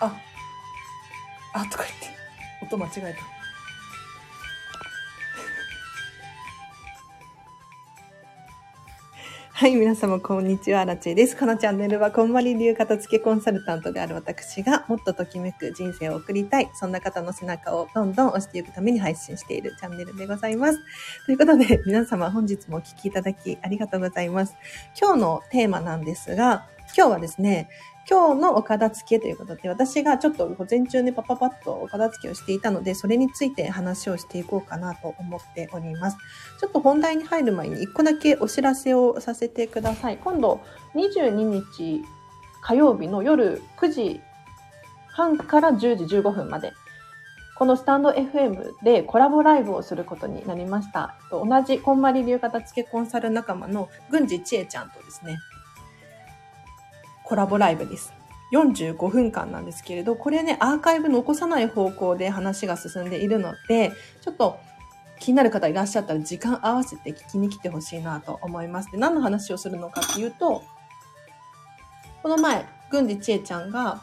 [0.00, 0.16] あ、
[1.52, 2.06] あ、とか言って、
[2.62, 3.20] 音間違えた。
[9.52, 10.86] はい、皆様、こんにちは。
[10.86, 11.36] ラチェです。
[11.36, 20.78] このチャンネルは、こんまり流片付けコンサルタントである私が、もっとときめく人生を送りたい、そんな方の背中をどんどん押していくために配信しているチャンネルでございます。
[21.26, 24.56] ということで、皆様、本日もお聴きいただきありがとうございます。
[24.98, 27.68] 今日のテーマなんですが、今日はですね、
[28.08, 36.16] 今日のお片付けということで、私がちょっと午前中にパパパッとお片付けをしていたので、それについて話をしていこうかなと思っております。
[36.60, 40.18] ちょっと本題に入る前に1個だけお知らせをさせてください。
[40.18, 40.60] 今度
[40.94, 42.02] 22日
[42.62, 44.20] 火曜日の夜9時
[45.08, 46.72] 半から10時15分まで、
[47.56, 51.16] このスタンド FM でコラボライブをすることになりました。
[51.30, 55.38] 同じこんまり流片付けコンサル仲間の郡司千恵ちゃんとですね、
[57.30, 58.12] コラボライブです。
[58.52, 64.58] 45分間なんですけれど、これね、アーカイブ残さない方向で話が進んでいるので、ちょっと
[65.20, 68.90] 気になる方いらっしゃったら時間合わせて聞きに来てほしいなと思います。
[68.90, 70.64] で、何の話をするのかっていうと、
[72.24, 74.02] この前、郡司千恵ちゃんが、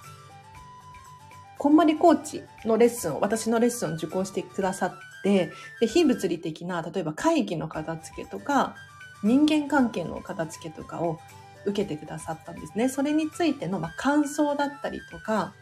[1.57, 4.91] こんまりコーチのレッスンを、私のレッスンを受講してくださっ
[5.23, 8.75] て、で、非物理的な、例えば会議の片付けとか、
[9.21, 11.19] 人間関係の片付けとかを
[11.67, 12.89] 受けてくださったんですね。
[12.89, 15.53] それについての、ま感想だったりとか、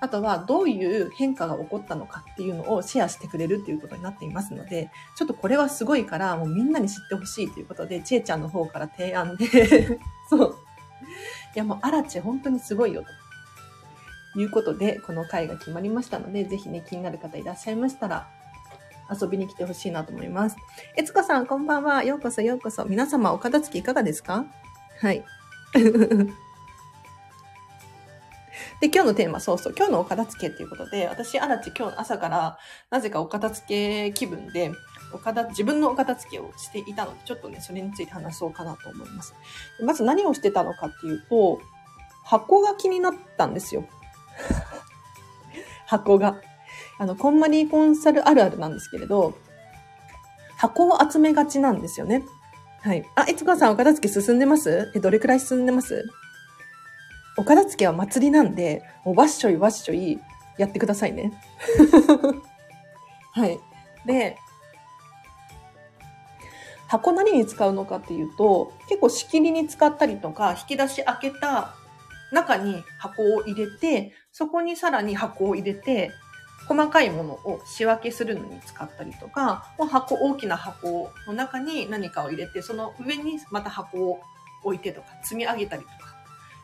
[0.00, 9.46] あとはどういう変化が起こったのかっていうのをシェアしてくれるっていうことになっていますので、ちょっとこれはすごいから、もうみんなに知ってほしいということで、ちえちゃんの方から提案で
[10.28, 10.54] そう。
[11.54, 14.40] いやもう、アラチェ本当にすごいよと。
[14.40, 18.28] いうことで、この回が決まりましたので、ぜひね、気になる方いらっしゃいましたら、
[19.20, 20.56] 遊びに来てほしいなと思います。
[20.96, 22.02] えつこさん、こんばんは。
[22.04, 22.84] ようこそようこそ。
[22.86, 24.44] 皆様、お片付けいかがですか？
[25.00, 25.24] はい。
[28.80, 32.58] で、今日のテーマ、そうそう、今日のお片付けっていうことで、私、あらち今日の朝から、
[32.90, 34.72] なぜかお片付け気分で、
[35.12, 39.34] お片、自分のお片付けをしていたので、ちょっとね、それについて話そうかなと思います。
[39.82, 41.60] まず何をしてたのかっていうと、
[42.24, 43.84] 箱が気になったんですよ。
[45.86, 46.40] 箱が。
[46.98, 49.34] あの、こんまりコンサルあるあるなんですけれど、
[50.56, 52.24] 箱を集めがちなんですよね。
[52.84, 53.04] はい。
[53.14, 54.92] あ、いつこさん、お片付け進んでます？
[54.94, 56.04] え、どれくらい進んでます？
[57.38, 60.20] お片付けは祭りなんで、もうわっしょいわっしょい
[60.58, 61.32] やってくださいね。
[63.32, 63.58] はい。
[64.04, 64.36] で、
[66.88, 71.74] 箱何に使うのかっていうと、結構仕切りに使ったりとか、引き出し開けた
[72.32, 76.12] 中に箱を入れて、そこにさらに箱を入れて、
[76.66, 84.20] 細かいものを仕分けするのに使ったりとか、箱、大きな箱の中に何かを入れて、その上にまた箱を
[84.62, 86.14] 置いてとか、積み上げたりとか。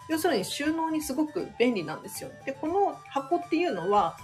[0.08, 2.30] 要するに収納にすごく便利なんですよ。
[2.44, 4.16] で、この箱っていうのは、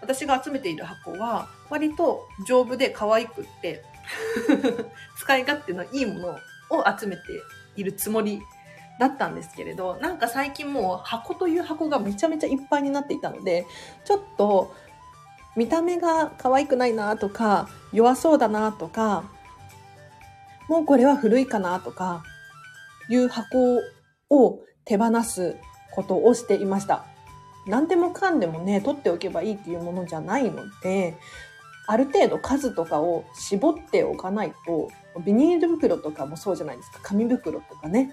[0.00, 3.84] 私が集めている箱は、割と丈夫で可愛くって
[5.18, 6.28] 使い勝手のいいもの
[6.70, 7.22] を集めて
[7.76, 8.40] いるつもり
[8.98, 13.66] だったんですけれど、なんか最近もう箱という箱がめちゃめちゃいっぱいになっていたので、
[14.04, 14.74] ちょっと
[15.58, 19.24] 見た目が可愛くないなとか、弱そうだなとか、
[20.68, 22.22] もうこれは古いかなとか、
[23.10, 23.80] いう箱
[24.30, 25.56] を手放す
[25.90, 27.04] ことをしていました。
[27.66, 31.16] 何でもかんでもね、取っておけばいいっていうものじゃないので、
[31.88, 34.88] ある程度数とかを絞っておかないと、
[35.26, 37.00] ビニール袋とかもそうじゃないですか。
[37.02, 38.12] 紙袋とかね。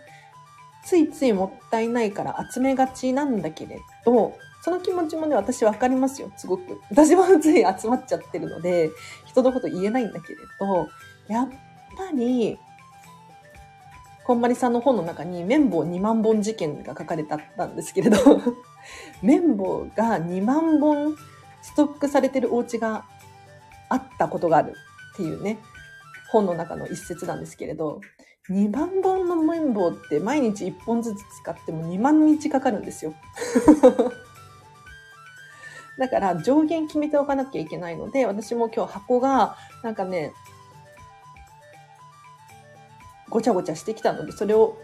[0.83, 4.33] ついついもったいないから集めがちなんだけれど、
[4.66, 6.81] その気持ちもね、私わかりますよ、すごく。
[6.90, 8.90] 私もつい集まっちゃってるので、
[9.28, 10.90] 人のこと言えないんだけれど、
[11.28, 11.50] やっ
[11.96, 12.58] ぱり、
[14.25, 18.18] こんまりさんの本の中に綿棒2万本事件が書かれたんですけれど、
[19.22, 21.16] 綿棒が2万本
[21.62, 23.06] ストックされてるお家が
[23.90, 24.74] あったことがある
[25.14, 25.59] っていうね、
[26.31, 28.02] 本の中の一節なんですけれど、
[28.50, 33.14] 2万本の綿棒って毎日1本ずつ使っても2万日かかるんですよ。
[35.97, 40.33] だから上限決めておかなきゃいけないので、私も今日箱がなんかね、
[43.30, 44.77] ごちゃごちゃしてきたので、それを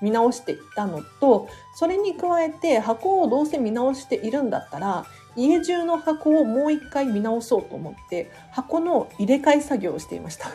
[0.00, 5.06] 見直していったのと、それに加えて箱をどうせ見直しているんだったら、
[5.36, 10.48] 家中の箱をもう一回見直そうと思って、箱の入れ替え作業をしていました。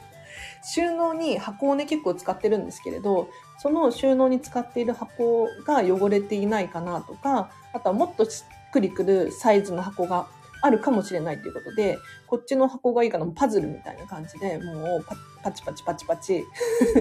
[0.64, 3.28] 収納に箱をね、結構使ってるんですけれど、
[3.58, 8.26] その収納に使っている箱が汚れていないかなとか、あとはもっと
[8.72, 10.28] くりくるサイズの箱が
[10.60, 15.04] あるかもしれないということで、こっちの箱がいいかな、パズルみたいな感じで、もう
[15.42, 16.44] パチパチパチパチ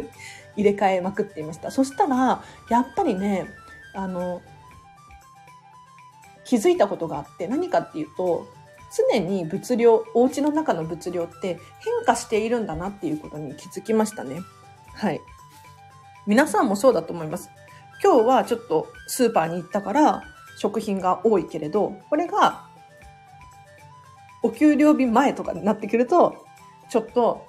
[0.56, 1.72] 入れ替えまくっていました。
[1.72, 3.48] そしたら、やっぱりね、
[3.94, 4.42] あの、
[6.44, 8.48] 気づいたことがあって、何かっていうと、
[9.13, 14.40] 常に物量、お家の中の物量って変化しているんだなっていうことに気づきましたね。
[14.94, 15.20] はい。
[16.25, 17.50] 皆さんもそうだと思います。
[18.04, 20.24] 今日はちょっとスーパーに行ったから
[20.57, 22.68] 食品が多いけれど、これが
[24.42, 26.45] お給料日前とかになってくると、
[26.89, 27.45] ちょっと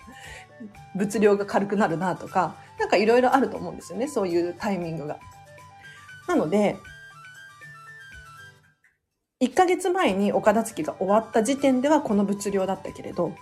[0.94, 4.06] 物量が軽くなるなとか、なんかいろいろあると思うんですよね。
[4.06, 5.18] そういうタイミングが。
[6.28, 6.76] なので、
[9.40, 13.32] 1ヶ月前にお片付けが終わった時点ではこの物量だったけれど、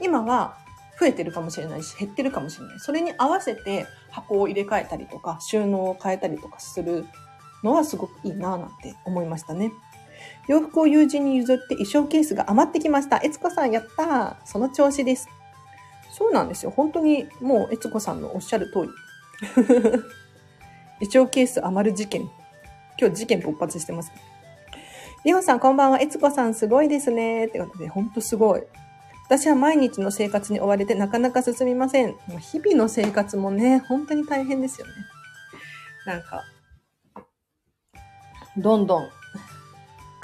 [0.00, 0.56] 今は
[0.98, 2.80] 増えてるかもしれないし、減ってるかもしれない。
[2.80, 7.04] それに合わせて箱を入れ替えたりとか、収納を変えたりとかする
[7.64, 9.72] のはすごくいいなぁなんて思いましたね。
[10.46, 13.20] 洋服を友人に譲って衣装ケースが余ってきました。
[13.22, 15.28] 悦子さんやったその調子です。
[16.12, 16.70] そうなんですよ。
[16.70, 18.88] 本当にもう悦子さんのおっしゃる通り。
[21.00, 22.22] 衣装ケース余る事件。
[23.00, 24.12] 今日事件勃発してます。
[25.24, 26.00] りほさんこんばんは。
[26.00, 27.46] 悦子さんすごいですね。
[27.46, 28.62] ってことで、本当すごい。
[29.24, 32.14] 私は毎日の生活に追われてなかなか進みません。
[32.38, 34.92] 日々の生活もね、本当に大変ですよね。
[36.06, 36.44] なんか、
[38.56, 39.08] どんどん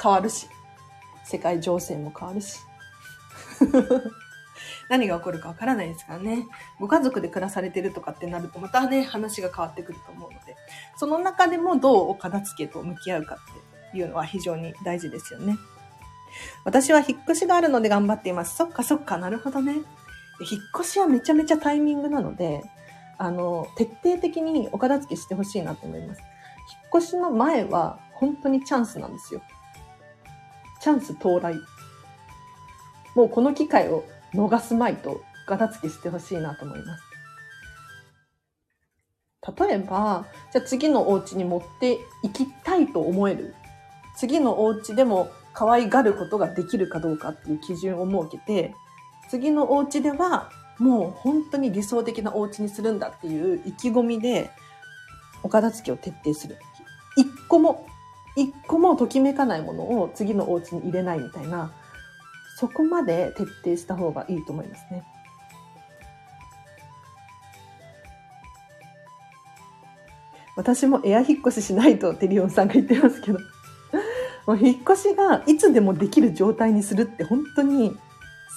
[0.01, 0.49] 変わるし、
[1.25, 2.61] 世界情勢も変わるし。
[4.89, 6.47] 何が起こるかわからないですからね。
[6.81, 10.57] ご家族で暮らされてるとかってなると、またね、話が変わってくると思うので、
[10.97, 15.57] その中でもどうお片付けと向き合うかっていうのは非常に大事ですよね。
[16.65, 18.57] 私は引っ越しがあるので頑張っています。
[18.57, 19.75] そっかそっか、なるほどね。
[20.41, 22.63] 引っ越しはめちゃめちゃタイミングなので、
[23.19, 26.23] あの、徹底的にお片付けしてほしいなと思います。
[26.93, 29.43] 引っ越しの前は本当にチャンスなんですよ。
[30.81, 31.55] チャンス到来。
[33.15, 34.05] もうこの機会を
[34.35, 37.03] 逃すまいと、片付けしてほしいなと思います。
[39.69, 43.55] 例えば、じゃあ次のお家に持って行きたいと思える。
[44.17, 48.75] 次のお家でも可愛がることができるかどうかっていう基準を設けて、
[49.29, 54.51] 次のお家ではもう本当に理想的なお家にするんだっていう意気込みで、
[55.43, 56.59] お片付けを徹底する。
[57.17, 57.87] 一個も、
[58.37, 61.73] 一個もときめかないものを次のお家に入れないみたいな、
[62.57, 65.05] そこまで徹底した方がいいと思いますね。
[70.57, 73.39] 私もエア引っ越ししないとテリオンさんが言ってますけど。
[74.47, 77.97] もう引っ越しがいつでもできる状態にするって本当に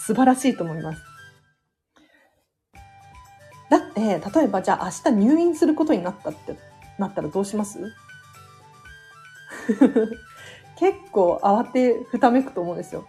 [0.06, 1.02] 素晴らしいと思います。
[3.70, 6.58] だって、例えばじゃあ明日入院することになったって
[7.00, 7.80] なったらどうします？
[10.78, 13.08] 結構慌てふためくと思うんですよ。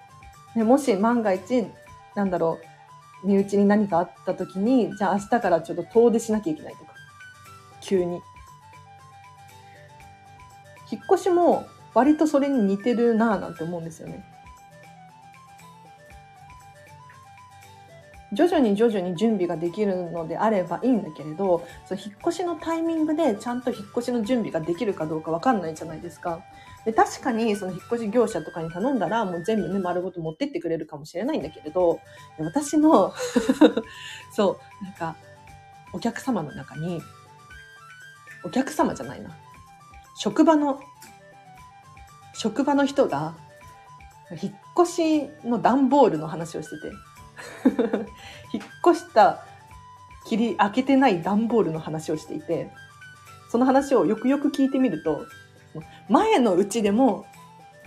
[0.55, 1.67] ね、もし万が一、
[2.15, 2.59] なんだろ
[3.25, 6.93] う、身内に何かあった時に、じゃあ明日からちょっと遠出しなきゃいけないとか。
[7.81, 8.21] 急に。
[10.91, 14.25] 引っ越しも割とそれに似てるなぁなんて思うんですよね。
[18.35, 26.43] 徐々に徐々に準備ができるのであればいいんだけれど、その引っ越しのタイミングでちゃんと引っ越しの準備ができるかどうかわかんないじゃないですか。
[26.85, 32.01] で確かにその引っ越し業者とかに頼んだらもう全部ね丸ごと持ってってくれるかもしれないんだけれど、
[32.39, 33.15] 私の
[34.33, 35.17] そう、なんか
[35.93, 37.01] お客様の中に、
[38.45, 39.31] お客様じゃないな。
[40.17, 40.81] 職場の
[42.35, 43.37] 職場の人が、
[44.43, 46.95] 引っ越しの段ボールの話をしてて、
[48.53, 49.45] 引っ越した
[50.27, 52.71] 切り開けてない段ボールの話をしていて、
[53.51, 55.27] その話をよくよく聞いてみると、
[56.09, 57.27] 前のうちでも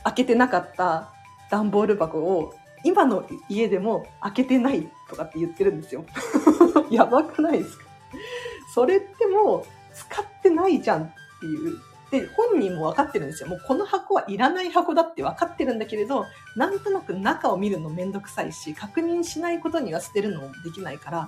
[0.04, 1.10] 開けてなかった
[1.50, 6.06] 段ボール箱を今の家でも開けてないとかって言ってるんですよ。
[6.92, 7.86] やばくないですか？
[8.74, 9.64] それってもう
[9.94, 11.78] 使ってないじゃんっていう
[12.12, 13.50] で、本人も分かってるんですよ。
[13.50, 21.28] もうこの箱はいらない箱だって分かってるんだけれど、なんとなく中を見るのめんどくさいし、確認しないことには捨てるのもできないから、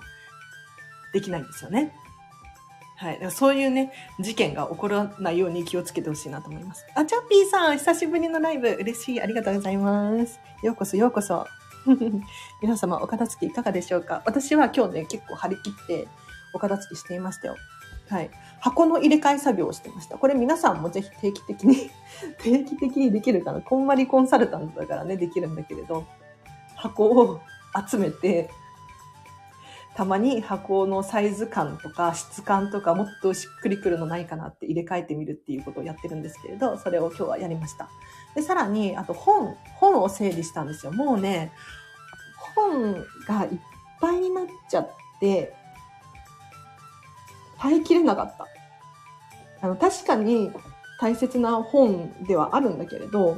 [1.11, 1.93] できないんですよね。
[2.97, 3.31] はい。
[3.31, 6.85] そういうね、事件が起こらないように気をつけてほしいなと思います。
[6.95, 8.69] あ、チャッピーさん、久しぶりのライブ。
[8.69, 9.21] 嬉しい。
[9.21, 10.39] ありがとうございます。
[10.63, 11.47] ようこそ、ようこそ。
[12.61, 14.21] 皆様、お片付けいかがでしょうか？
[14.25, 16.07] 私は今日ね、結構張り切って
[16.53, 17.55] お片付けしていましたよ。
[18.09, 18.31] はい。
[18.59, 20.17] 箱の入れ替え作業をしてました。
[20.17, 21.89] これ皆さんもぜひ定期的に
[22.41, 23.61] 定期的にできるかな。
[23.61, 26.05] こんまりコンサルタントだからね、できるんだけれど、
[26.75, 27.39] 箱を
[27.89, 28.49] 集めて、
[29.95, 37.89] たまに箱のサイズ感とか質感とかもっとしっくりくるのないかなって入れ替えてみるっていうことをやってるんですけれど、それを今日はやりました。
[38.33, 40.93] で、さらに、あと本、本を整理したんですよ。
[40.93, 41.51] もうね、
[42.55, 42.93] 本
[43.27, 43.59] がいっ
[43.99, 44.89] ぱいになっちゃっ
[45.19, 45.53] て、
[47.59, 48.47] 耐えきれなかった。
[49.61, 50.51] あの、確かに
[50.99, 53.37] 大切な本ではあるんだけれど、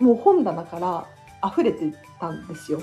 [0.00, 1.06] もう本棚から
[1.48, 2.80] 溢れてたんですよ。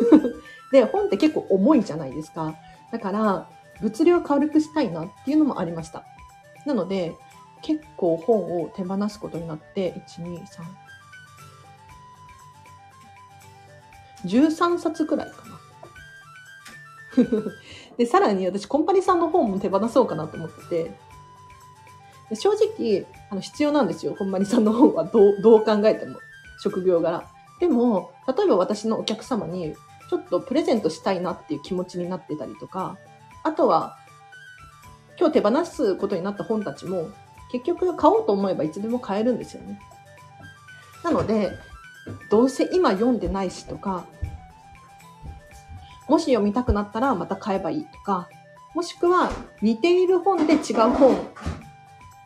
[0.72, 2.54] で、本って結構重いじゃないですか。
[2.90, 3.48] だから、
[3.80, 6.04] 物量軽くしたいなっていうのもありました。
[6.66, 7.14] なので、
[7.62, 10.62] 結構本を手放すことになって、1、2、3、
[14.24, 15.52] 13冊くらいかな。
[17.96, 20.90] で、さらに私、コンパニさんの本も手放そうかなと思って
[22.30, 24.14] て、正直、あの、必要なんですよ。
[24.14, 26.18] コンパニさんの本はどう、どう考えても。
[26.62, 27.24] 職業柄。
[27.60, 29.74] でも、例えば私のお客様に、
[30.08, 32.96] ちょっとプレゼントしたいなっていう気持ちになってたりとか、
[33.42, 33.96] あとは、
[35.18, 37.10] 今日手放すことになった本たちも、
[37.50, 39.80] 結局買おうと思えばいつでも買えるんですよね。
[41.04, 41.52] なので、
[42.30, 44.06] どうせ今読んでないしとか、
[46.12, 48.28] もし読みたくなったらまた買えばいいとか、
[48.74, 51.16] もしくは似ている本で違う本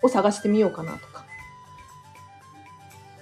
[0.03, 1.25] を探してみようかなとか、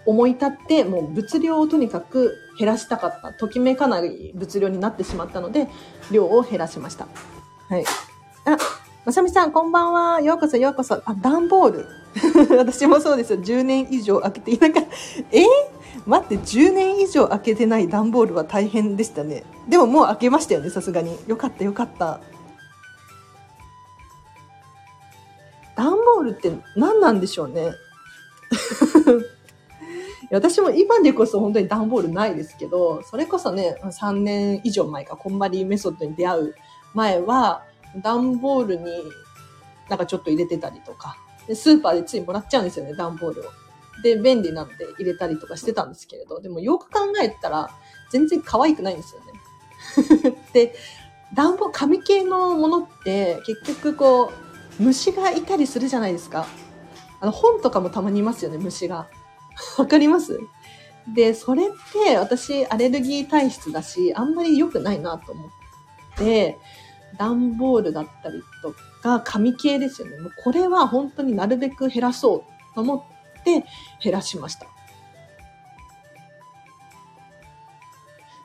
[0.07, 3.35] 思い立ってもう物量をとにかく減らしたかった。
[3.35, 5.69] ときめかない物量になってしまったので、
[6.11, 7.09] 量を減らしました。
[7.69, 7.85] はい。
[8.47, 8.57] あ、
[9.05, 10.23] まさみさん、こんばんは。
[10.23, 10.95] ようこそ、ようこそ。
[10.95, 11.87] あ、段ボール。
[12.57, 13.39] 私もそうですよ。
[13.39, 14.89] 10年以上開けていなかった。
[15.31, 15.43] え？
[15.43, 15.47] ー、
[16.07, 19.45] 待って、10年以上開けてない段ボールは大変でしたね。
[19.69, 21.19] でももう開けましたよね、さすがに。
[21.27, 22.21] よかった、よかった。
[25.77, 27.73] 段ボールって何なんでしょうね。
[30.31, 36.55] 私も今でこそ本当に段ボールないですけど、それこそね、3年以上前か、こんまりメソッドに出会う
[36.95, 37.63] 前は、
[38.03, 38.85] 段ボールに
[39.89, 43.45] なんかちょっと入れてたりとか、でスーパーでついもらっちゃうんですよね、段ボールを。
[44.03, 47.71] で、便利なんで入れたりとかしてたんですけれど、でもよく考えたら、
[48.11, 49.21] 全然可愛くないんですよ
[50.23, 50.37] ね。
[50.53, 50.75] で、
[51.35, 54.33] 暖房、紙系のものって結局こ
[54.79, 56.47] う、虫がいたりするじゃないですか。
[57.21, 59.09] あの、本とかもたまにいますよね、虫が。
[59.79, 60.39] わかります？
[61.15, 61.71] で、それっ
[62.07, 65.49] て私アレルギー体質だし、あんまり良くないなと思っ
[66.17, 66.59] て、
[67.19, 70.19] 段ボールだったりとか、紙系ですよね。
[70.19, 73.07] もうこれは本当になるべく減らそうと思
[73.53, 73.67] って
[74.03, 74.67] 減らしました。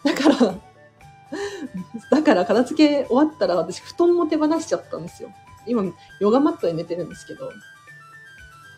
[0.04, 0.56] だから、
[2.12, 5.30] だから片付け終わったら私布団も手放しちゃったんですよ。
[5.66, 5.84] 今、
[6.20, 7.52] ヨガマットで寝てるんですけど、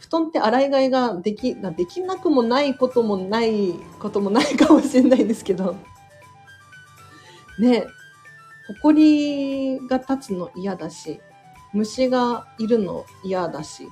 [0.01, 5.75] 布団って洗い替えができ、できなくもないこともないこともないかもしれないんですけど、
[7.59, 7.85] ね、
[8.81, 11.21] 埃が立つの嫌だし、
[11.73, 13.87] 虫がいるの嫌だし、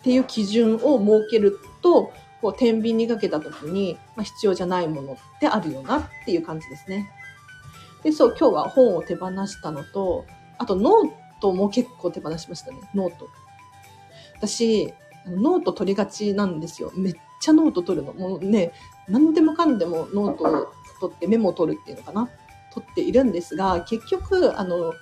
[0.00, 7.10] っていう基準を設けると、こう、天秤にかけた時に、まあ、必要じゃないものってあるよなっていう感じですね。
[8.02, 10.24] で、そう、今日は本を手放したのと、
[10.58, 12.78] あとノートも結構手放しましたね。
[12.94, 13.28] ノート。
[14.36, 14.94] 私、
[15.26, 16.92] ノート取りがちなんですよ。
[16.96, 18.14] めっちゃノート取るの。
[18.14, 18.72] もうね、
[19.06, 22.30] 何でもかんでもノートを取ってメモを取るっていうのかな。
[22.72, 24.94] 取っているんですが、結局、あの、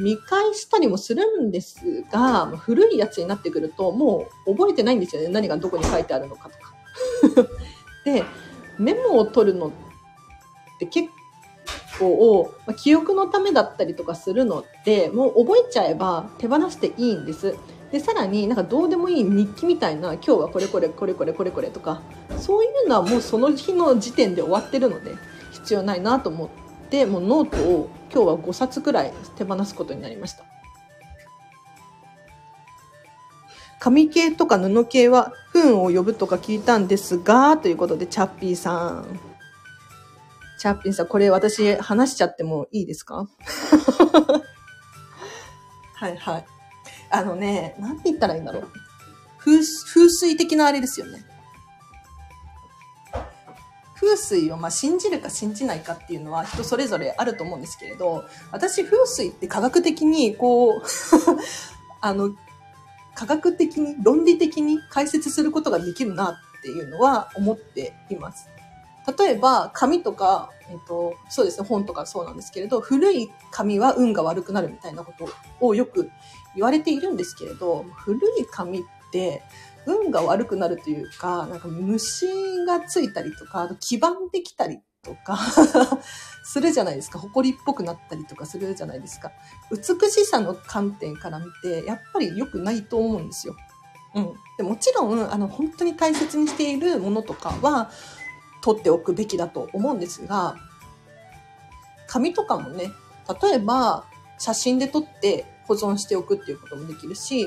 [0.00, 5.28] 見返したりもするんですが、古いやつになってくると、もう覚えてないんですよね。
[5.28, 7.48] 何がどこに書いてあるのかとか。
[8.04, 8.24] で、
[8.78, 9.70] メモを取るのっ
[10.78, 11.08] て結
[11.98, 17.54] 構、ま、記憶のためだったりとかするので、もう覚えちゃえば手放していいんです。
[17.92, 22.00] で、さらになんかどうでもいい日記みたいな、今日はこれこれこれこれこれこれとか、
[22.38, 25.14] そういうのはもうその日の時点で終わってるので、
[25.52, 30.44] 必要ないなと思って、でもうノートを今日は5冊くらい手放すことになりました。
[33.78, 39.18] 紙系とか布系は糞を呼ぶとか聞いたんですが、ということで、チャッピーさん。
[40.58, 43.26] チャッピーさん、これ私話しちゃってもいいですか？
[45.94, 46.46] はいはい。
[47.10, 48.68] あのね、なんて言ったらいいんだろう。
[49.38, 51.24] 風水的なあれですよね。
[54.00, 60.82] 風水をま信じるか信じないかっていうのは人それぞれあると思うんですけれど、私風水って科学的にこう
[62.00, 62.30] あの、
[63.14, 68.48] 科学的に、論理的に解説することができるなっていうのは思っています。
[69.18, 75.28] 例えば、紙とか、えっ、と、そうですね、本とかそうなんですけれど、古い紙は運が悪くなるみたいなこと
[75.60, 76.10] をよく
[76.54, 79.42] 言われているんですけれど、古い紙って、
[79.86, 82.26] 運が悪くなるというか、なんか虫
[82.66, 85.38] がついたりとか、あと黄ばんできたりとか
[86.44, 87.18] するじゃないですか。
[87.18, 89.32] 埃っぽくなったりとかするじゃないですか。
[89.70, 93.56] 美しさの観点から見て、やっぱり良くないと思うんですよ。
[94.14, 94.34] うん。
[94.56, 97.90] でもちろん、あの、本当に大切にしているものとかは、
[98.62, 100.56] 取っておくべきだと思うんですが、
[102.06, 102.92] 紙とかもね、
[103.42, 104.04] 例えば、
[104.38, 107.46] 写真で撮って保存しておくっていうこともできるし、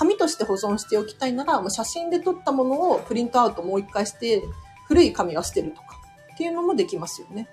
[0.00, 4.42] 紙として保存しておきたいなら、もう写真で撮ったものをプリントアウトもう一回して、
[4.86, 6.00] 古い紙は捨てるとか、
[6.32, 7.50] っていうのもできますよね。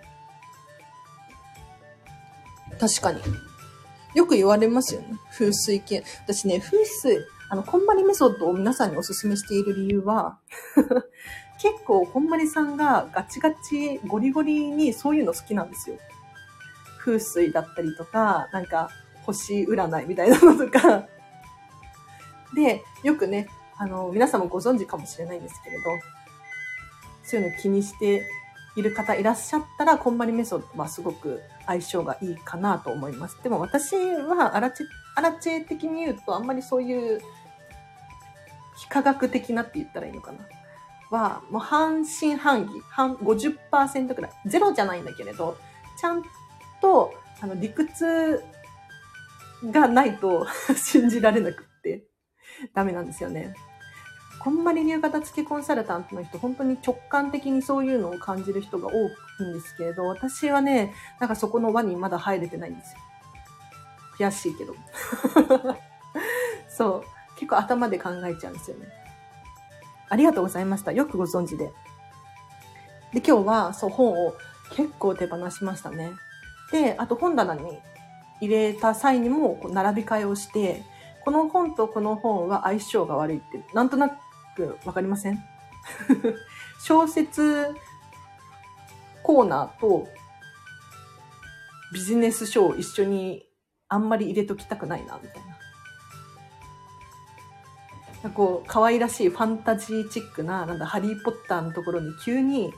[2.79, 3.19] 確かに。
[4.15, 5.19] よく言われますよね。
[5.33, 6.05] 風水系。
[6.23, 10.39] 私ね、風水、あの、こんまりメソッドを皆さんにお勧めしている理由は
[11.59, 15.97] 結構、こんまりさんがガチガチ、ゴリゴリにそういうの好きなんですよ。
[16.99, 18.89] 風水だったりとか、なんか、
[19.25, 21.09] 星占いみたいなのとか。
[22.53, 25.83] で、よくね、あの、皆さんもご存知かもしれないんですけれど、
[27.23, 28.25] そういうの気にして
[28.75, 33.37] いる方いらっしゃったら、こんまりメソッドはすごく相性がいいかなと思います。
[33.43, 34.85] でも私はアラチェ、
[35.15, 37.21] アラチェ的に言うと、あんまりそういう
[38.77, 40.39] 非科学的なって言ったらいいのかな。
[41.09, 44.31] は、もう半信半疑、半50%くらい。
[44.45, 45.57] ゼロじゃないんだけれど、
[45.99, 46.23] ちゃん
[46.81, 48.43] と、あの、理屈
[49.65, 51.66] がないと 信じられなく
[52.73, 53.53] ダメなんですよね。
[54.39, 62.99] こんまり流型付きコンサルタントの人、本当に直感的にそういうのを感じる人が多いんですけれど、私はね、なんかそこの輪にまだ入れてないんですよ。
[64.19, 64.75] 悔しいけど。
[66.69, 67.03] そう。
[67.35, 68.87] 結構頭で考えちゃうんですよね。
[70.09, 70.91] ありがとうございました。
[70.91, 71.71] よくご存知で。
[73.13, 74.33] で、今日は、そう、本を
[74.71, 76.11] 結構手放しましたね。
[76.71, 77.79] で、あと本棚に
[78.41, 80.83] 入れた際にも、並び替えをして、
[81.27, 84.07] この本とこの本は相性が悪いって、なんとな
[84.55, 85.43] くわかりません？
[86.81, 87.75] 小説
[89.23, 90.07] コーナーと
[91.93, 93.43] ビジネス書を一緒に
[93.89, 95.47] あんまり入れときたくないな、みたいな。
[98.23, 102.73] なんかこう、可愛らしいファンタジーチックな、なんだ、ハリーポッターのところに急に、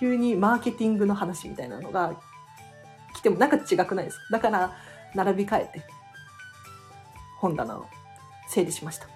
[0.00, 2.12] 急にマーケティングの話みたいなのが
[3.14, 4.24] 来てもなんか違くないですか？
[4.32, 4.76] だから、
[5.14, 5.82] 並び替えて、
[7.38, 7.86] 本棚を
[8.48, 9.06] 整理しました。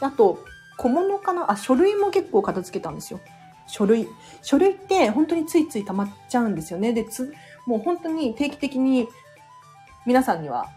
[0.00, 0.44] あと、
[0.76, 1.50] 小物かな？
[1.50, 3.20] あ、書類も結構片付けたんですよ。
[3.66, 4.08] 書類。
[4.42, 6.92] 書類って本当についつい溜まっちゃうんですよね。
[6.92, 7.34] で、つ、
[7.66, 9.08] もう本当に定期的に
[10.06, 10.70] 皆さんには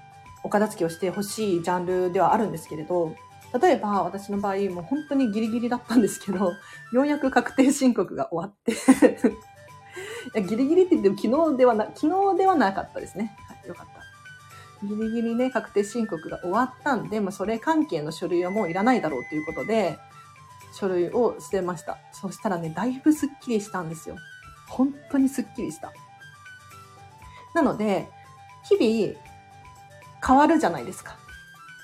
[0.43, 3.15] お片付けをしてほしいジャンルではあるんですけれど、
[3.61, 6.53] 例えば私の場合もう本当にギリギリだったんですけど、
[6.93, 8.75] ようやく確定申告が終わって い
[10.35, 13.37] やギリギリって言っても昨日ではな、昨日ではなかったですね。
[13.67, 14.85] よかった。
[14.85, 19.99] ギリギリね、確定申告が終わったんで、まあ、それ関係の書類はもういらないだろうということで、
[20.73, 21.97] 書類を捨てました。
[22.11, 24.15] そしたらね、だいぶスッキリしたんですよ。
[24.69, 25.91] 本当にスッキリした。
[27.53, 28.09] なので、
[28.63, 29.19] 日々、
[30.25, 31.17] 変わるじゃないですか。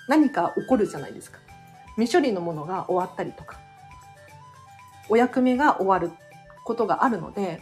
[0.07, 1.39] 何か起こるじゃないですか。
[1.97, 3.59] 未処理のものが終わったりとか、
[5.09, 6.11] お役目が終わる
[6.63, 7.61] ことがあるので、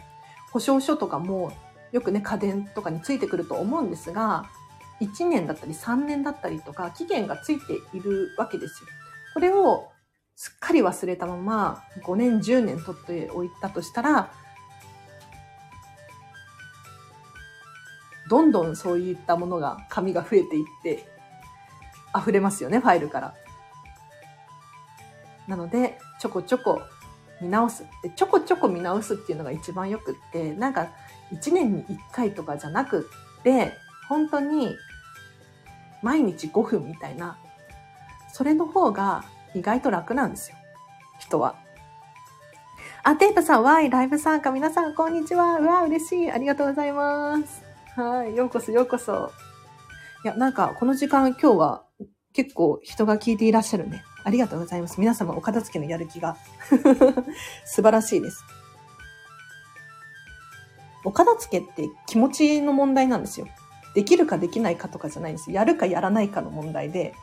[0.52, 1.52] 保証書とかも
[1.96, 4.44] よくね、家電とかについてくると思うんですが、
[5.00, 8.88] 1年だったり3年だったりとか、期限がついているわけですよ。
[9.32, 9.88] これを
[10.34, 14.30] すっかり忘れたまま5年、10年取っておいたとしたら、
[18.28, 21.08] どんどんそういったものが、紙が増えていって、
[22.14, 23.34] 溢れますよね、ファイルから。
[25.48, 26.82] なので、ちょこちょこ
[27.40, 27.86] 見直す。
[28.02, 30.88] で、ちょこちょこ見直すっていうのが一番よくって、なんか、
[31.32, 33.08] 1年に1回とかじゃなく
[33.42, 33.72] て、
[34.08, 34.76] 本当に、
[36.02, 37.38] 毎日5分みたいな、
[38.32, 40.56] それの方が意外と楽なんですよ。
[41.18, 41.56] 人は。
[43.02, 45.58] あ、テータさん、わい、ライブ参加、皆さん、こんにちは。
[45.58, 46.30] うわ、嬉しい。
[46.30, 47.62] ありがとうございます。
[47.94, 49.32] はい、ようこそようこそ。
[50.24, 51.84] いや、なんか、この時間、今日は
[52.32, 54.04] 結構人が聞いていらっしゃるね。
[54.24, 54.98] ありがとうございます。
[54.98, 56.36] 皆様、お片付けのやる気が
[57.64, 58.44] 素晴らしいです。
[61.06, 63.46] お片付けって気持ちの問題なんですよ。
[63.94, 67.14] できるかできないかとかじゃないんですやるかやらないかの問題で、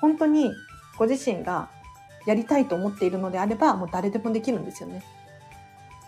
[0.00, 0.52] 本当に
[0.96, 1.68] ご自身が
[2.26, 5.02] やりたいと思っているのであれば、もう誰でもできるんですよね。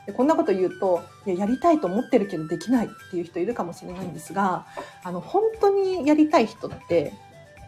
[0.07, 4.67] でこんなこと言うといや、やりたいと思ってるけどできないっていう人いるかもしれないんですが、
[5.03, 7.12] あの、本当にやりたい人って、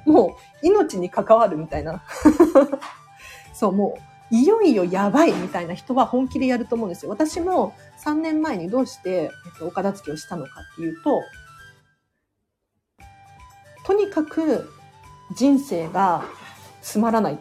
[0.06, 2.04] もう命に関わるみたいな。
[3.52, 7.10] そう、もう、いよいよやばいみたいな人は本気でやると思うんですよ。
[7.10, 11.22] 私も3年前にどうして、えっと、お片付けをしたのかっていうと、
[13.86, 14.70] とにかく
[15.34, 16.24] 人生が
[16.82, 17.38] つまらない。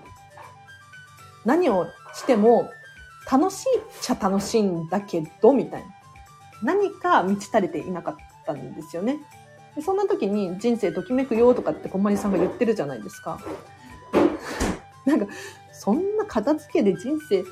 [1.46, 2.70] 何をしても
[3.30, 5.88] 楽しいっちゃ楽しいんだけど、みたいな。
[6.64, 9.20] 何か満ち足りていなかったんですよね。
[9.82, 13.40] そんな時に人生ときめくよとかってこんまりさんが言ってるじゃないですか。
[15.06, 15.28] なんか、
[15.80, 17.44] そんな片付けで人生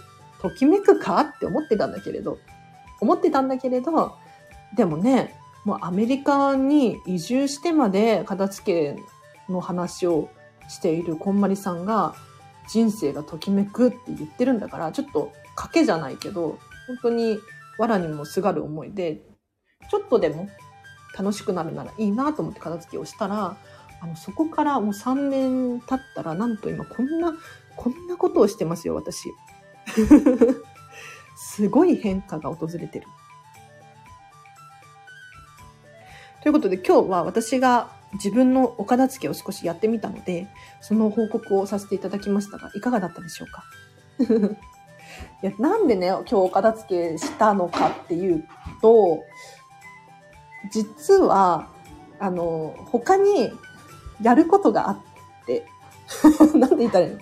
[0.41, 1.21] ときめくか？
[1.21, 2.37] って思ってたんだけれど、
[2.99, 4.15] 思ってたんだけれど、
[4.75, 10.29] でもね、もうアメリカに移住してまで片付けの話を
[10.67, 12.15] しているこんまりさんが
[12.67, 17.39] 人生がときめくって言ってるんだから、ちょっと賭けじゃないけど、本当に
[17.77, 19.21] 藁にもすがる思いで、
[19.89, 20.49] ちょっとでも
[21.17, 23.57] 楽しくなるならいいなと思って片付けをしたら、
[24.01, 27.33] あの、そこからもう3年経ったら、なんと今こんな、
[27.75, 29.33] こんなことをしてますよ、私。
[31.37, 33.07] すごい変化が訪れてる。
[36.41, 40.47] ということで今日は私が自分のお片付けを少しやってみたので、
[40.79, 43.63] その報告をさせていただきましたが、いかがだったでしょうか？
[45.41, 48.47] いやなんでね、今日お片付けしたのかっていう
[48.81, 49.23] と、
[50.71, 51.69] 実は、
[52.19, 53.51] あの、他に
[54.21, 54.99] やることがあっ
[55.45, 55.65] て、
[56.57, 57.19] なんて言ったらいいの？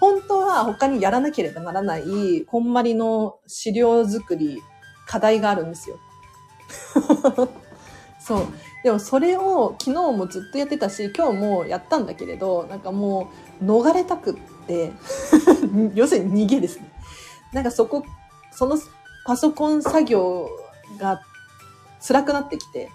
[0.00, 4.62] 本当は他にやらなければならない、こんまりの資料作り、
[5.06, 5.98] 課題があるんですよ。
[8.20, 8.46] そう。
[8.82, 13.30] でもそれを昨日もずっとやってたし、今日もやったんだけれど、なんかも
[13.60, 14.34] う逃れたくっ
[14.66, 14.92] て
[15.94, 16.90] 要するに逃げですね。
[17.52, 18.04] なんかそこ、
[18.52, 18.78] その
[19.24, 20.48] パソコン作業
[20.98, 21.22] が
[22.06, 22.90] 辛くなってきて、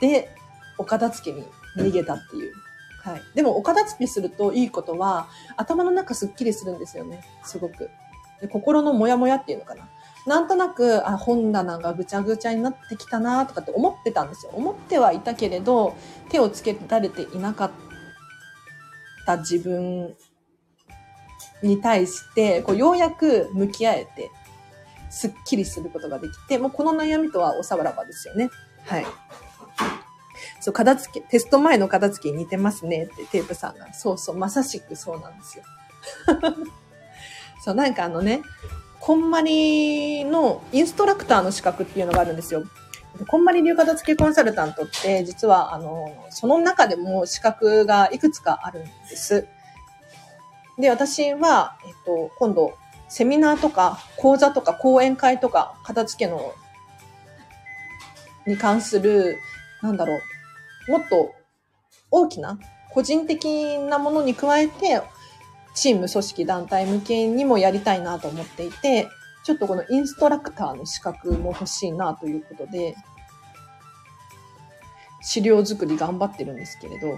[0.00, 0.34] で、
[0.78, 2.54] お片付けに逃げたっていう。
[3.02, 3.22] はい。
[3.34, 7.24] でも、お片付けするといいことは、頭の中すっきりするんですよね。
[7.42, 7.90] すごく。
[8.40, 9.88] で心のモヤモヤっていうのかな。
[10.24, 14.52] なんとなく、あ、本棚がぐちゃぐちゃになってきたなとかって思ってたんですよ。
[14.54, 15.96] 思ってはいたけれど、
[16.28, 17.70] 手をつけられていなかっ
[19.26, 20.14] た自分
[21.60, 24.30] に対して、こう、ようやく向き合えて、
[25.10, 28.48] すっきりすることができて、もうこの悩みとはおさわらばですよね。
[28.86, 29.06] はい。
[30.62, 33.92] そう、片付け、テスト前の片付けに似てますねってテープさんが。
[33.92, 35.64] そうそう、まさしくそうなんですよ。
[37.64, 38.42] そう、なんかあのね、
[39.00, 42.62] こんまりのインストラクターの資格っていうのがあるんですよ。
[43.26, 49.48] こんまり流片付けコンサルタントって、実は、あの、その中でも資格がいくつかあるんです。
[50.78, 52.74] で、私は、えっと、今度、
[53.08, 56.54] セミナーとか、講座とか、講演会とか、片付けの、
[58.46, 59.38] に関する、
[59.82, 60.20] なんだろう、
[60.88, 61.34] もっと
[62.10, 62.58] 大きな、
[62.90, 65.02] 個人的なものに加えて、
[65.74, 69.08] チーム、組織、団体向けにもやりたいなと思っていて、
[69.44, 72.94] ちょっとこのインストラクターの資格も欲しいなということで、
[75.22, 77.16] 資料作り頑張ってるんですけれど、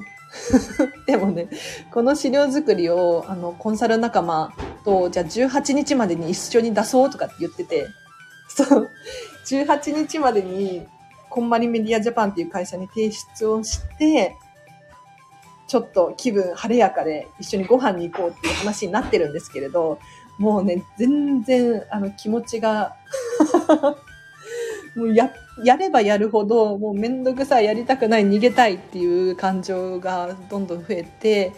[1.06, 1.48] でもね、
[1.90, 4.52] この資料作りを、あの、コンサル仲間
[4.84, 7.88] と、じゃあ18日までに一緒に出そうとかって言ってて、
[8.48, 8.90] そう、
[9.46, 10.86] 18日までに、
[11.34, 14.36] こんまりメディアジャパンっていう会社に提出をして、
[15.66, 19.98] ちょっと気分晴れやかで一緒にご飯に行こうっていう話になってるんですけれど、
[20.38, 22.94] もうね、全然、あの、気持ちが
[24.94, 25.28] もうや、
[25.64, 31.52] やればやるほど、もうめんどくさい、やりたくない、逃げたいっていう感情がどんどん増えて、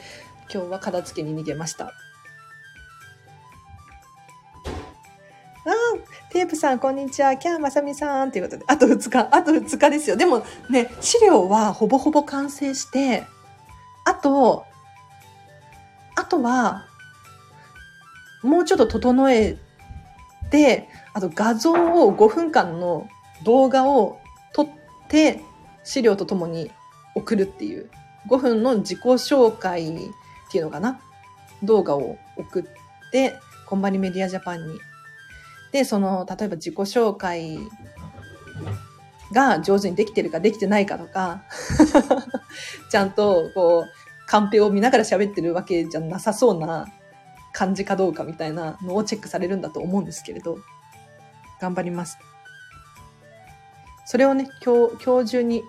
[0.51, 1.85] 今日は片付けに逃げました。
[1.85, 1.91] あ
[6.37, 7.35] テープさん、こんにちは。
[7.39, 8.31] キャーまさみさん。
[8.31, 10.17] ということで、あと2日、あと2日ですよ。
[10.17, 13.25] でもね、資料はほぼほぼ完成して、
[14.05, 14.67] あと、
[16.15, 16.85] あとは、
[18.43, 19.57] もうちょっと整え
[20.51, 23.09] て、あと画像を5分間の
[23.43, 24.21] 動画を
[24.53, 24.69] 撮っ
[25.09, 25.41] て
[25.85, 26.71] 資料とともに
[27.15, 27.89] 送るっていう
[28.29, 29.99] 5分の自己紹介っ
[30.53, 31.01] ていうのかな？
[31.63, 32.65] 動画を送っ
[33.11, 34.79] てコンバニメディアジャパンに
[35.73, 37.59] でその例えば自己紹介
[39.33, 41.43] が上手にできてるかできてないかとか
[42.91, 43.91] ちゃんとこう
[44.27, 46.87] カンペを見ながら喋ってるわけじゃなさそうな
[47.57, 50.59] 感じかどうかみたいなのをチェックされるんだと思うんですけれど、
[51.59, 52.19] 頑張ります。
[54.05, 55.63] それをね、今日、今日中に、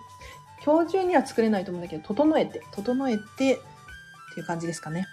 [0.66, 3.58] 今日中には作れないと思うんだけど、整えて、整えてってい
[4.42, 5.08] う感じですかね。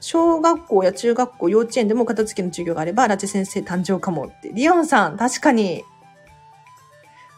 [0.00, 4.50] 小学校や中学校、幼稚園でも片付けの授業があれば、荒地先生誕生かもって。
[4.52, 5.84] リオンさん、確かに。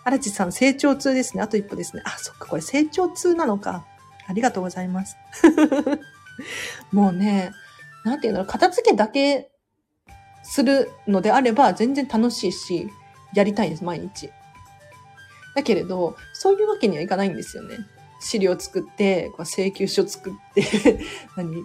[0.05, 1.43] 荒地さん、成長痛ですね。
[1.43, 2.03] あと一歩ですね。
[2.05, 3.87] あ、そっか、これ成長痛なのか。
[4.27, 5.17] ありがとうございます。
[6.93, 7.53] もうね、
[8.05, 9.51] なんていうの、片付けだけ
[10.43, 12.91] するのであれば全然楽しいし、
[13.35, 14.31] やりたいんです、毎日。
[15.55, 17.79] だけれど、そういうわけにはいかないんですよね。
[18.21, 21.01] 資料作って、請求書作って
[21.37, 21.63] 何、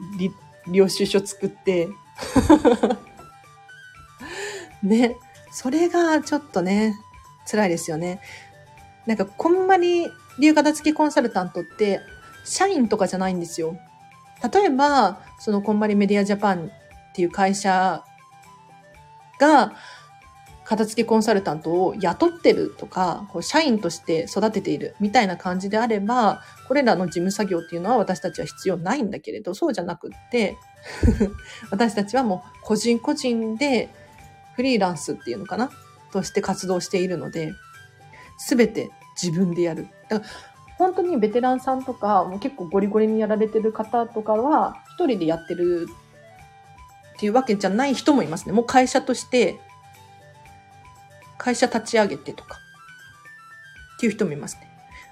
[0.72, 1.90] 領収書作って。
[4.84, 5.18] ね、
[5.52, 6.96] それがちょっとね、
[7.50, 8.22] 辛いですよね。
[9.06, 10.08] なんか、こんまり
[10.40, 12.02] 流型付きコンサルタントって
[12.46, 13.78] 社員とかじゃないんですよ。
[14.54, 16.70] 例えば、そのこんまりメディアジャパンっ
[17.14, 18.04] ていう会社
[19.40, 19.74] が、
[20.70, 30.58] 片付けコンサルタントを雇ってるとか、こう社員として育てているみたいな感じであれば、これらの事務作業っていうのは私たちは必要ないんだけれど、そうじゃなくって
[31.72, 33.90] 私たちはもう個人個人で
[34.56, 35.72] フリーランスっていうのかな？
[36.12, 37.52] として活動しているので、
[38.38, 39.88] すべて自分でやる。
[40.08, 40.32] だから
[40.78, 45.88] 本当にベテランさんとか、もう結構ゴリゴリにやられてる方とかは、一人でやってる
[47.18, 48.54] っていうわけじゃない人もいますね。
[48.54, 49.60] もう会社として
[51.40, 52.60] 会社立ち上げてとか、
[53.98, 54.70] っていう人もいますね。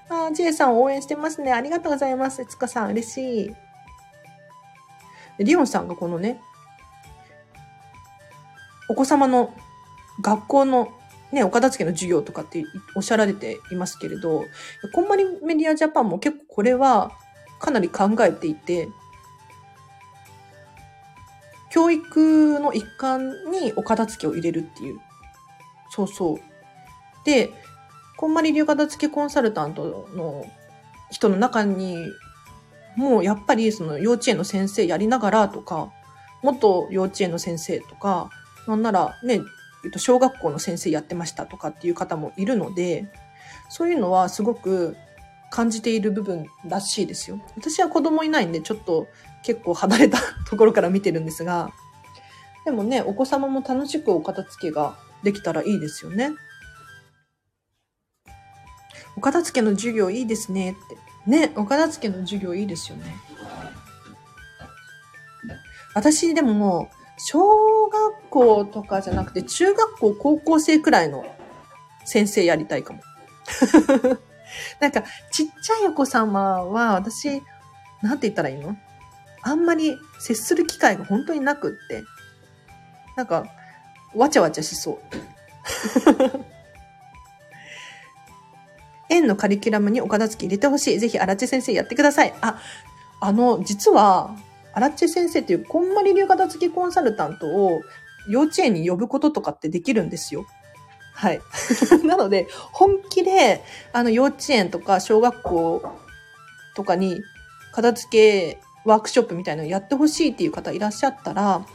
[0.08, 1.52] ああ、ジェイさん応援してますね。
[1.52, 2.46] ありがとうございます。
[2.46, 3.56] つかさん、嬉しい。
[5.44, 6.40] リオンさんがこのね、
[8.88, 9.54] お子様の
[10.20, 10.92] 学校の
[11.32, 12.64] ね、お片付けの授業とかって
[12.94, 14.44] おっしゃられていますけれど、
[14.94, 17.12] こんまりメディアジャパンも結構これは
[17.60, 18.88] かなり考えていて、
[21.70, 25.00] 教育の一環にお片付けを入れるっていう
[25.90, 26.38] そうそう。
[27.24, 27.50] で、
[28.16, 30.44] こんまり流片付けコンサルタントの
[31.10, 31.96] 人の中に、
[32.96, 35.92] もうやっぱりその幼稚園の先生やりながらとか、
[36.42, 38.30] 元幼稚園の先生とか、
[38.66, 39.40] なんならね、
[39.96, 43.08] 小学校の先生やってましたとかっていう方もいるので、
[43.68, 44.96] そういうのはすごく
[45.50, 47.40] 感じている部分らしいですよ。
[47.56, 49.08] 私は子供いないんで、ちょっと
[49.42, 50.18] 結構離れた
[50.50, 51.70] ところから見てるんですが、
[52.64, 56.32] でもね、お子様も楽しくお片付けができたらいいですよね。
[59.16, 61.30] お片付けの授業いいですねって。
[61.30, 63.16] ね、お片付けの授業いいですよね。
[65.94, 71.24] 私でももう、小学校とかじゃなくて、中学校、高校生くらいの
[72.04, 73.02] 先生やりたいかも。
[74.80, 75.02] なんか、
[75.32, 77.42] ちっちゃいお子様は、私、
[78.02, 78.76] なんて言ったらいいの？
[79.42, 82.04] あんまり接する機会が本当になくって。
[83.16, 83.44] なんか、
[84.18, 84.98] わちゃわちゃしそう。
[89.08, 90.98] 園のカリキュラムにお片付け入れてほしい。
[90.98, 92.34] ぜひ、荒地先生やってください。
[92.40, 92.60] あ、
[93.20, 94.36] あの、実は、
[94.74, 97.80] 荒地先生っていうこんまり流片付けコンサルタントを
[98.28, 100.46] 幼稚園に呼ぶこととかってできるんですよ。
[101.14, 101.40] はい。
[102.04, 105.82] なので、本気で、あの、幼稚園とか小学校
[106.76, 107.22] とかに
[107.72, 111.66] 片付けワークショップみたいなのやってほしいっていう方いらっしゃったら、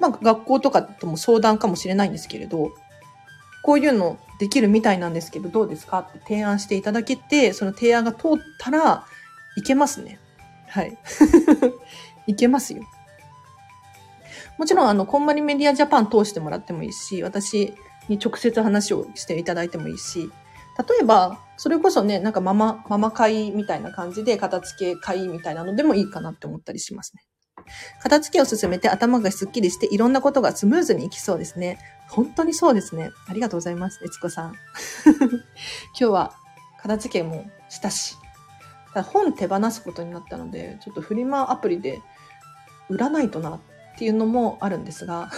[0.00, 2.72] まあ学校とかとも相談かもしれないんですけれど、
[3.62, 9.04] こういうのできるみたいなんですけど、どうですかって提案していただけて、その提案が通ったら、
[9.56, 10.20] いけますね。
[10.68, 10.96] はい。
[12.26, 12.82] いけますよ。
[14.56, 17.74] もちろん、あの、こんまりメディアジャパン通してもらってもいいし、私
[18.08, 20.30] に直接話をしていただいてもいいし、
[20.78, 27.22] 例えば、それこそね、なんかママ、ママ会みたいな感じで片付け会みたいなのでもいいかなって思ったりしますね。
[28.02, 31.78] 片付けを進めて頭がスッキリしていろんなことがスムーズにいきそうですね。
[32.08, 33.10] 本当にそうですね。
[33.28, 34.00] ありがとうございます。
[34.04, 34.54] えつこさん。
[35.18, 35.30] 今
[35.92, 36.34] 日は
[36.80, 38.16] 片付けもしたし、
[38.94, 42.00] ただ本手放すことになったので、ちょっとフリマアプリで
[42.88, 43.60] 売らないとなっ
[43.98, 45.30] ていうのもあるんですが、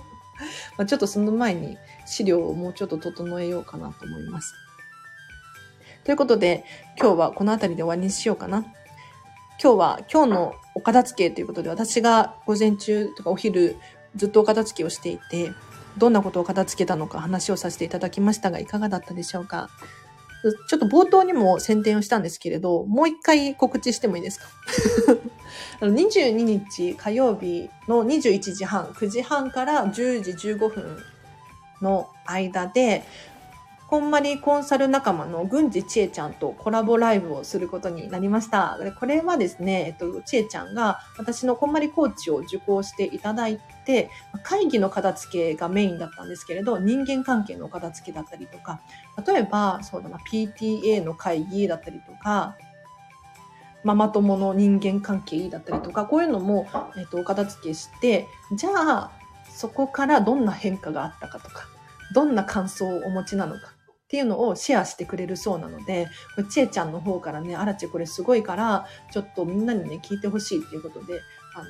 [0.76, 4.54] まあちょっとその前に資料をもうちょっと整えようかなと思います。
[6.04, 6.64] ということで、
[7.00, 8.64] 今日はこの辺りで終わりにしようかな。
[9.62, 13.76] 今日は今日のお片付けということで、私が午前中とかお昼
[14.14, 15.50] ずっとお片付けをしていて、
[15.96, 19.70] どんなことを片付けたのか話をさせていただきましたが、いかがだったでしょうか？
[20.68, 24.46] ちょっと冒頭にも宣伝をしたんですけれど、もう一回告知してもいいですか？
[25.86, 30.98] 22日火曜日の21時半、9時半から10時15分
[31.80, 33.04] の間で、
[33.88, 38.76] こんまりコンサル仲間の郡司千恵ちゃんとコラボライブをすることになりました。
[38.98, 44.10] これはですね、えっと、千恵ちゃんが私のこんまりコーチを受講していただいて、
[44.42, 48.80] 会議の片付けがメインだったんですけれど、人間関係の片付けだったりとか、
[49.24, 52.56] 例えば、そうだな、PTA の会議だったりとか、
[53.84, 56.66] ママ友の人間関係だったりとか、こういうのも、
[56.98, 59.12] えっと、片付けして、じゃあ、
[59.48, 61.68] そこからどんな変化があったかとか、
[62.12, 63.75] どんな感想をお持ちなのか、
[64.06, 66.06] っていうのをシェアしてくれるそうなので、
[66.48, 71.20] ちえちゃんの方からね、あらちこれすごいから、ちょっとみんなにね、聞いてほしいっていうことで、
[71.56, 71.64] あの、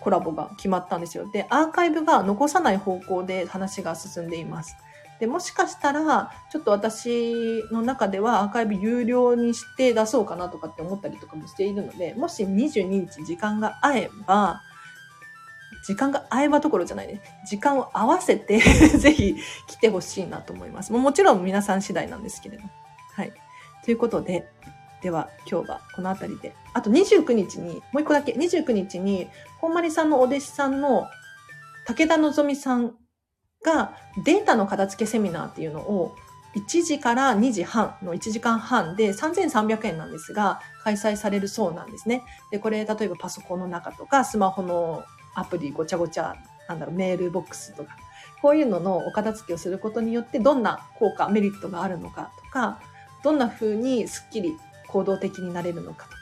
[0.00, 1.30] コラボが決まったんですよ。
[1.30, 4.74] で、アーカイブが残さない方向で話が進んでいます。
[5.20, 14.62] で、もしかしたら、ちょっと私の中ではアーカイブ有料にして出そうかなとかって思ったりとかもしているので、もし22日時間が合えば、
[15.84, 17.20] 時間が合えばどころじゃないね。
[17.46, 18.58] 時間を合わせて
[18.98, 20.92] ぜひ来てほしいなと思います。
[20.92, 22.64] ももちろん皆さん次第なんですけれど。
[23.14, 23.32] はい。
[23.84, 24.48] ということで、
[25.02, 26.54] では今日はこの辺りで。
[26.72, 29.28] あと29日に、もう一個だけ、29日に、
[29.60, 31.08] 本まりさんのお弟子さんの
[31.86, 32.94] 武田のぞみさん
[33.64, 36.14] がデータの片付けセミナーっていうのを
[36.54, 42.22] 1時から2時半の1時間半で3300円なんですが、開催されるそうなんですね。
[42.50, 45.02] で、これ、例えばパソコンの中とか、スマホの
[45.34, 46.34] アプリごちゃごちゃ、
[46.68, 47.96] なんだろう、メールボックスとか、
[48.40, 52.80] こういうののお片付けをすることによって、どんな効果、メリットがあるのかとか、
[53.22, 54.56] どんな風にスッキリ
[54.88, 56.16] 行動的になれるのかとか、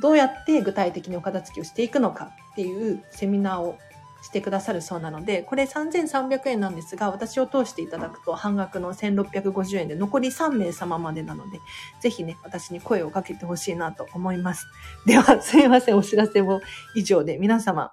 [0.00, 3.78] どうやって具体的にお片付けをしていくのかっていうセミナーを
[4.22, 11.60] してくださるそうなので、これ3300円なんですが、私を通していただくと半額の1650円で残り3名様までなので、
[12.00, 14.66] ぜひね、私に声をかけてほしいなと思います。
[15.06, 16.60] では、すいません、お知らせも
[16.96, 17.92] 以上で、皆様、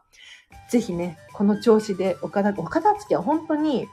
[0.69, 3.87] ぜひね、この調子でお片、お片付けは本当に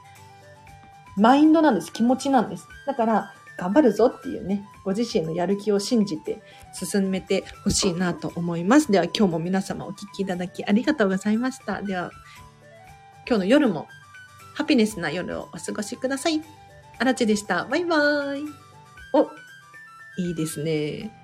[1.15, 1.91] マインドなんです。
[1.91, 2.67] 気持ちなんです。
[2.87, 6.41] だから、頑張るぞっていうね、ご自身のやる気を信じて
[6.73, 8.91] 進めてほしいなと思います。
[8.91, 11.81] では今日も皆様お聴きいただきありがとうございました。
[11.81, 12.11] では、
[13.27, 13.87] 今日の夜も
[14.55, 16.41] ハピネスな夜をお過ごしください。
[16.99, 17.65] あらちでした。
[17.65, 18.45] バイバーイ。
[19.13, 19.29] お、
[20.21, 21.22] いいですね。